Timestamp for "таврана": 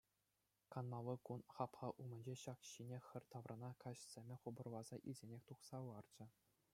3.35-3.69